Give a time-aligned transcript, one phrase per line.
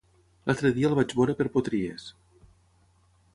[0.51, 2.09] L'altre dia el vaig veure per Potries.